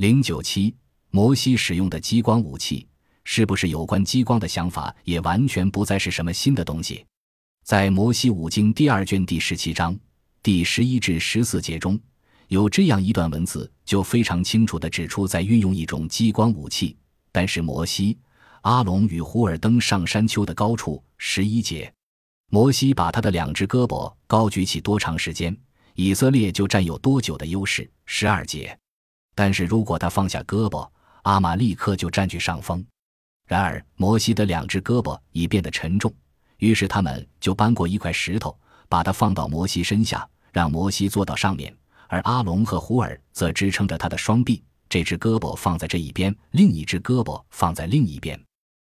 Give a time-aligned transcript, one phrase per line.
[0.00, 0.74] 零九七，
[1.10, 2.88] 摩西使用的激光武器，
[3.22, 7.04] 是不是有关激光的想法也完全不再是什么新的东西？
[7.64, 9.94] 在《摩西五经》第二卷第十七章
[10.42, 12.00] 第十一至十四节中，
[12.48, 16.96] 有这样一段文字，就非常清楚地指出，在运用一种激光武器。
[17.30, 18.16] 但是摩西、
[18.62, 21.92] 阿龙与胡尔登上山丘的高处，十一节。
[22.48, 25.54] 摩西把他的两只胳膊高举起多长时间，
[25.94, 27.86] 以色列就占有多久的优势。
[28.06, 28.74] 十二节，
[29.34, 30.88] 但是如果他放下胳膊，
[31.22, 32.84] 阿玛立刻就占据上风。
[33.46, 36.12] 然而摩西的两只胳膊已变得沉重，
[36.58, 38.56] 于是他们就搬过一块石头，
[38.88, 41.76] 把它放到摩西身下，让摩西坐到上面，
[42.08, 44.62] 而阿龙和胡尔则支撑着他的双臂。
[44.88, 48.40] 这只胳膊放在这一边，另一只胳膊放在另一边，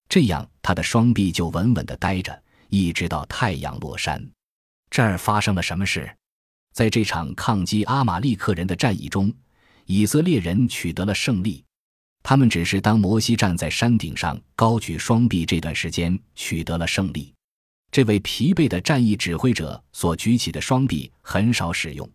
[0.07, 2.43] 这样他的双臂就稳稳地待着。
[2.69, 4.29] 一直到太阳落山，
[4.89, 6.13] 这儿发生了什么事？
[6.73, 9.33] 在这场抗击阿玛利克人的战役中，
[9.87, 11.63] 以色列人取得了胜利。
[12.21, 17.33] 他们只是当摩西站在山顶上高举双臂这段时间取得了胜利。
[17.89, 22.07] 这位疲惫的战役指挥者所举起的双臂很少使用，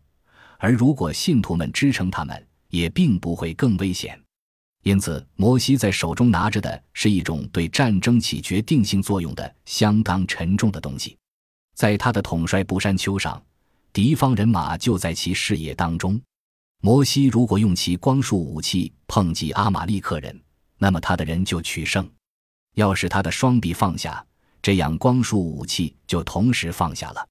[0.58, 4.20] 而如果信徒们支撑他们，也并不会更危险。
[4.82, 11.16] 因此，摩西在手中拿着的是一种对战争起决定性作用的相当沉重的东西。
[11.74, 13.42] 在他的统帅布山丘上，
[13.94, 16.20] 敌方人马就在其视野当中。
[16.84, 20.36] 摩西如果用其光束武器碰击阿玛利克人，
[20.78, 22.04] 那么他的人就取胜；
[22.74, 24.26] 要是他的双臂放下，
[24.60, 27.24] 这样光束武器就同时放下了，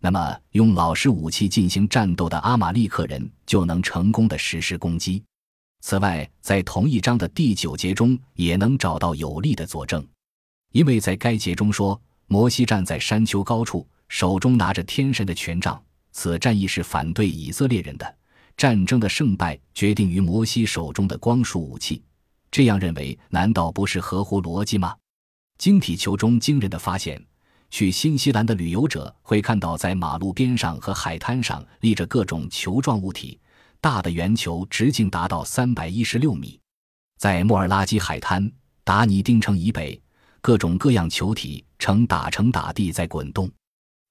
[0.00, 5.20] 那么用老式武器进行战斗的阿玛利克人就能成功的实施攻击。
[5.80, 10.06] 此外，在同一章的第九节中也能找到有力的佐证，
[10.70, 15.82] 因为在该节中说，摩西站在山丘高处，手中拿着天神的权杖。
[16.12, 18.16] 此战役是反对以色列人的，
[18.56, 22.02] 战争的胜败决定于摩西手中的光束武器。
[22.50, 24.94] 这样认为，难道不是合乎逻辑吗？
[25.58, 27.24] 晶体球中惊人的发现，
[27.70, 33.40] 去新西兰的旅游者会看到，在马路边上和海滩上立着各种球状物体。
[33.80, 36.58] 大的圆球直径达到三百一十六米，
[37.18, 38.50] 在莫尔拉基海滩、
[38.82, 40.00] 达尼丁城以北，
[40.40, 43.50] 各种各样球体呈打成打地在滚动，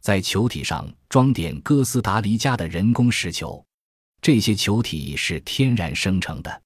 [0.02, 3.66] 在球体上装点哥斯达黎加的人工石球，
[4.24, 6.62] 这些球体是天然生成的，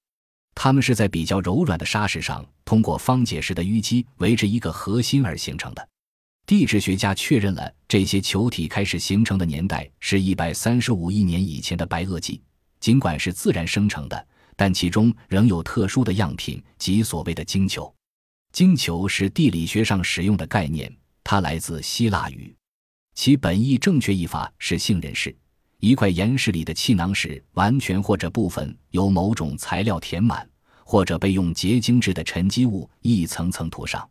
[0.54, 5.88] 它们是在比较柔软的沙石上通过方解石的淤积围着一个核心而形成的。
[6.46, 12.40] 地质学家确认了这些球体开始形成的年代是一百三十五亿年以前的白垩纪。
[12.78, 17.92] 尽管是自然生成的，但其中仍有特殊的样品即所谓的晶球。
[18.52, 22.54] 晶球是地理学上使用的概念，它来自希腊语，
[23.16, 25.34] 其本意正确译法是杏仁式。
[25.80, 30.48] 一块岩石里的气囊石，完全或者部分由某种材料填满，
[30.84, 34.08] 或者被用结晶质的沉积物一层层涂上。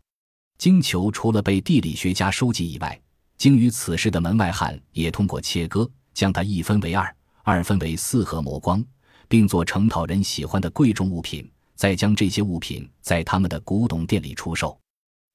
[0.58, 3.00] 晶球除了被地理学家收集以外，
[3.38, 7.14] 精于此事的门外汉也通过切割将它一分为二。
[7.44, 8.84] 二分为四和磨光，
[9.30, 14.78] 并做成讨人喜欢的贵重物品，再将这些物品在他们的古董店里出售。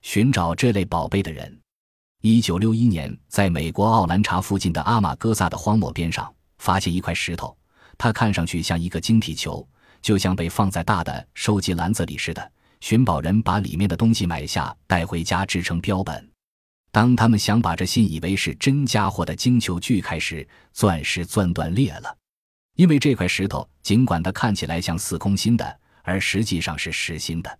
[0.02, 1.58] 寻找这类宝贝的人，
[2.24, 7.56] 一九六一年在美国奥兰查附近的阿马戈萨的荒漠边上发现一块石头，
[7.98, 9.66] 它看上去像一个晶体球，
[10.00, 12.52] 就像被放在大的收集篮子里似的。
[12.80, 16.30] 寻宝人把里面的东西买下带回家制成标本。
[16.92, 22.16] 当他们想把这信以为是真家伙的晶球锯开时，钻石钻断裂了，
[22.76, 27.58] 因为这块石头尽管它看起来像似空心的，而实际上是实心的。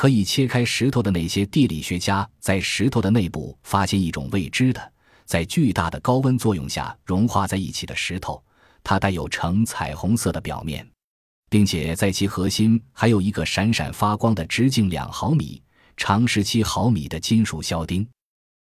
[0.00, 4.92] 可以切开石头的那些地理学家在石头的内部发现一种未知的，
[5.26, 8.42] 在巨大的高温作用下融化在一起的石头，
[8.82, 10.88] 它带有呈彩虹色的表面，
[11.50, 15.62] 并且在其核心还有一个闪闪发光的直径两毫米、
[15.98, 18.08] 长十七毫米的金属销钉。